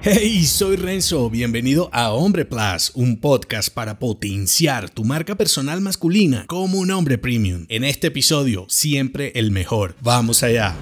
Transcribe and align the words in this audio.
Hey, 0.00 0.44
soy 0.44 0.76
Renzo, 0.76 1.28
bienvenido 1.28 1.90
a 1.92 2.12
Hombre 2.12 2.44
Plus, 2.44 2.92
un 2.94 3.16
podcast 3.18 3.68
para 3.68 3.98
potenciar 3.98 4.88
tu 4.90 5.02
marca 5.02 5.34
personal 5.34 5.80
masculina 5.80 6.46
como 6.46 6.78
un 6.78 6.92
hombre 6.92 7.18
premium. 7.18 7.66
En 7.68 7.82
este 7.82 8.06
episodio, 8.06 8.64
siempre 8.68 9.32
el 9.34 9.50
mejor. 9.50 9.96
Vamos 10.00 10.44
allá. 10.44 10.76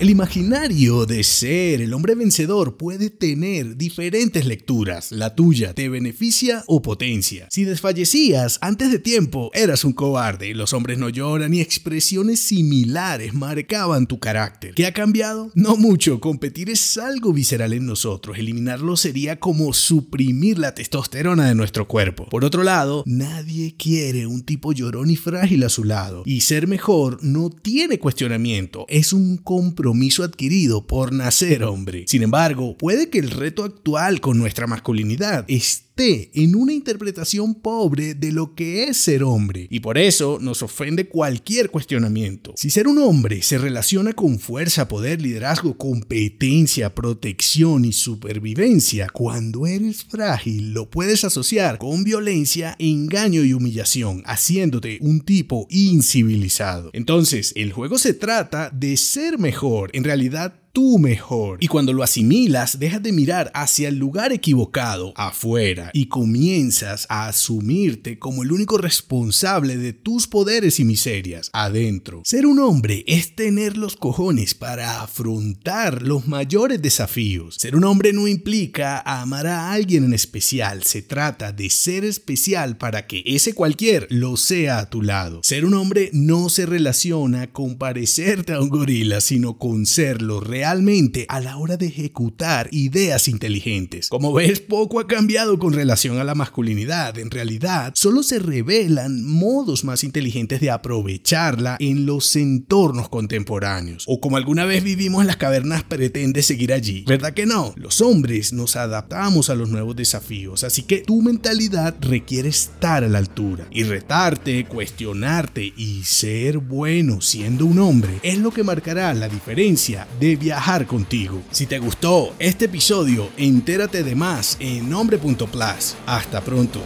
El 0.00 0.10
imaginario 0.10 1.06
de 1.06 1.22
ser 1.22 1.80
el 1.80 1.94
hombre 1.94 2.16
vencedor 2.16 2.76
puede 2.76 3.10
tener 3.10 3.76
diferentes 3.76 4.44
lecturas. 4.44 5.12
La 5.12 5.36
tuya 5.36 5.72
te 5.72 5.88
beneficia 5.88 6.64
o 6.66 6.82
potencia. 6.82 7.46
Si 7.48 7.62
desfallecías 7.62 8.58
antes 8.60 8.90
de 8.90 8.98
tiempo, 8.98 9.52
eras 9.54 9.84
un 9.84 9.92
cobarde. 9.92 10.52
Los 10.52 10.72
hombres 10.72 10.98
no 10.98 11.10
lloran 11.10 11.54
y 11.54 11.60
expresiones 11.60 12.40
similares 12.40 13.34
marcaban 13.34 14.08
tu 14.08 14.18
carácter. 14.18 14.74
¿Qué 14.74 14.86
ha 14.86 14.92
cambiado? 14.92 15.52
No 15.54 15.76
mucho. 15.76 16.18
Competir 16.18 16.70
es 16.70 16.98
algo 16.98 17.32
visceral 17.32 17.72
en 17.72 17.86
nosotros. 17.86 18.36
Eliminarlo 18.36 18.96
sería 18.96 19.38
como 19.38 19.72
suprimir 19.72 20.58
la 20.58 20.74
testosterona 20.74 21.46
de 21.46 21.54
nuestro 21.54 21.86
cuerpo. 21.86 22.28
Por 22.30 22.44
otro 22.44 22.64
lado, 22.64 23.04
nadie 23.06 23.76
quiere 23.78 24.26
un 24.26 24.42
tipo 24.42 24.72
llorón 24.72 25.08
y 25.08 25.16
frágil 25.16 25.62
a 25.62 25.68
su 25.68 25.84
lado. 25.84 26.24
Y 26.26 26.40
ser 26.40 26.66
mejor 26.66 27.22
no 27.22 27.48
tiene 27.48 28.00
cuestionamiento. 28.00 28.86
Es 28.88 29.12
un 29.12 29.36
compromiso 29.36 29.83
compromiso 29.84 30.24
adquirido 30.24 30.86
por 30.86 31.12
nacer 31.12 31.62
hombre. 31.62 32.06
Sin 32.08 32.22
embargo, 32.22 32.74
puede 32.78 33.10
que 33.10 33.18
el 33.18 33.30
reto 33.30 33.64
actual 33.64 34.22
con 34.22 34.38
nuestra 34.38 34.66
masculinidad 34.66 35.44
esté 35.46 35.83
en 35.96 36.56
una 36.56 36.72
interpretación 36.72 37.54
pobre 37.54 38.14
de 38.14 38.32
lo 38.32 38.54
que 38.54 38.84
es 38.84 38.96
ser 38.96 39.22
hombre, 39.22 39.68
y 39.70 39.78
por 39.80 39.96
eso 39.96 40.38
nos 40.40 40.62
ofende 40.62 41.08
cualquier 41.08 41.70
cuestionamiento. 41.70 42.52
Si 42.56 42.70
ser 42.70 42.88
un 42.88 42.98
hombre 42.98 43.42
se 43.42 43.58
relaciona 43.58 44.12
con 44.12 44.40
fuerza, 44.40 44.88
poder, 44.88 45.22
liderazgo, 45.22 45.78
competencia, 45.78 46.94
protección 46.94 47.84
y 47.84 47.92
supervivencia, 47.92 49.08
cuando 49.08 49.66
eres 49.66 50.04
frágil 50.04 50.72
lo 50.72 50.90
puedes 50.90 51.24
asociar 51.24 51.78
con 51.78 52.02
violencia, 52.02 52.74
engaño 52.80 53.44
y 53.44 53.52
humillación, 53.52 54.22
haciéndote 54.26 54.98
un 55.00 55.20
tipo 55.20 55.68
incivilizado. 55.70 56.90
Entonces, 56.92 57.52
el 57.54 57.72
juego 57.72 57.98
se 57.98 58.14
trata 58.14 58.70
de 58.70 58.96
ser 58.96 59.38
mejor 59.38 59.90
en 59.92 60.02
realidad 60.02 60.63
tú 60.74 60.98
mejor. 60.98 61.58
Y 61.60 61.68
cuando 61.68 61.92
lo 61.92 62.02
asimilas, 62.02 62.80
dejas 62.80 63.02
de 63.02 63.12
mirar 63.12 63.50
hacia 63.54 63.88
el 63.88 63.96
lugar 63.96 64.32
equivocado, 64.32 65.14
afuera, 65.16 65.90
y 65.94 66.06
comienzas 66.06 67.06
a 67.08 67.28
asumirte 67.28 68.18
como 68.18 68.42
el 68.42 68.50
único 68.50 68.76
responsable 68.76 69.78
de 69.78 69.92
tus 69.92 70.26
poderes 70.26 70.80
y 70.80 70.84
miserias, 70.84 71.48
adentro. 71.52 72.22
Ser 72.24 72.44
un 72.44 72.58
hombre 72.58 73.04
es 73.06 73.36
tener 73.36 73.76
los 73.76 73.94
cojones 73.94 74.54
para 74.54 75.00
afrontar 75.00 76.02
los 76.02 76.26
mayores 76.26 76.82
desafíos. 76.82 77.54
Ser 77.60 77.76
un 77.76 77.84
hombre 77.84 78.12
no 78.12 78.26
implica 78.26 78.98
amar 78.98 79.46
a 79.46 79.72
alguien 79.72 80.02
en 80.02 80.12
especial, 80.12 80.82
se 80.82 81.02
trata 81.02 81.52
de 81.52 81.70
ser 81.70 82.04
especial 82.04 82.76
para 82.76 83.06
que 83.06 83.22
ese 83.24 83.54
cualquier 83.54 84.08
lo 84.10 84.36
sea 84.36 84.80
a 84.80 84.90
tu 84.90 85.02
lado. 85.02 85.40
Ser 85.44 85.64
un 85.64 85.74
hombre 85.74 86.10
no 86.12 86.48
se 86.48 86.66
relaciona 86.66 87.52
con 87.52 87.76
parecerte 87.76 88.54
a 88.54 88.60
un 88.60 88.70
gorila, 88.70 89.20
sino 89.20 89.56
con 89.56 89.86
serlo 89.86 90.40
realmente 90.40 90.63
realmente 90.64 91.26
a 91.28 91.40
la 91.40 91.58
hora 91.58 91.76
de 91.76 91.88
ejecutar 91.88 92.70
ideas 92.72 93.28
inteligentes. 93.28 94.08
Como 94.08 94.32
ves, 94.32 94.60
poco 94.60 94.98
ha 94.98 95.06
cambiado 95.06 95.58
con 95.58 95.74
relación 95.74 96.18
a 96.18 96.24
la 96.24 96.34
masculinidad. 96.34 97.18
En 97.18 97.30
realidad, 97.30 97.92
solo 97.94 98.22
se 98.22 98.38
revelan 98.38 99.26
modos 99.26 99.84
más 99.84 100.04
inteligentes 100.04 100.62
de 100.62 100.70
aprovecharla 100.70 101.76
en 101.80 102.06
los 102.06 102.34
entornos 102.34 103.10
contemporáneos. 103.10 104.04
O 104.06 104.20
como 104.20 104.38
alguna 104.38 104.64
vez 104.64 104.82
vivimos 104.82 105.20
en 105.20 105.26
las 105.26 105.36
cavernas, 105.36 105.82
pretende 105.82 106.42
seguir 106.42 106.72
allí. 106.72 107.04
¿Verdad 107.06 107.34
que 107.34 107.44
no? 107.44 107.74
Los 107.76 108.00
hombres 108.00 108.54
nos 108.54 108.74
adaptamos 108.76 109.50
a 109.50 109.54
los 109.54 109.68
nuevos 109.68 109.94
desafíos, 109.96 110.64
así 110.64 110.84
que 110.84 111.00
tu 111.00 111.20
mentalidad 111.20 111.94
requiere 112.00 112.48
estar 112.48 113.04
a 113.04 113.08
la 113.08 113.18
altura 113.18 113.66
y 113.70 113.82
retarte, 113.82 114.64
cuestionarte 114.64 115.74
y 115.76 116.04
ser 116.04 116.56
bueno 116.56 117.20
siendo 117.20 117.66
un 117.66 117.80
hombre 117.80 118.18
es 118.22 118.38
lo 118.38 118.50
que 118.50 118.64
marcará 118.64 119.12
la 119.12 119.28
diferencia 119.28 120.06
de 120.18 120.36
viajar 120.54 120.86
contigo. 120.86 121.42
Si 121.50 121.66
te 121.66 121.80
gustó 121.80 122.32
este 122.38 122.66
episodio, 122.66 123.28
entérate 123.36 124.04
de 124.04 124.14
más 124.14 124.56
en 124.60 124.88
nombre.plus. 124.88 125.96
Hasta 126.06 126.40
pronto. 126.42 126.80